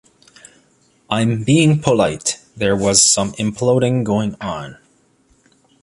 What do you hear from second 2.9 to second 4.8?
some imploding going on.